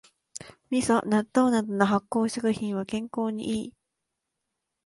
[0.71, 3.73] みそ、納豆などの発酵食品は健康にいい